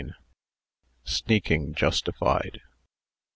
SNEAKING 1.03 1.75
JUSTIFIED. 1.75 2.61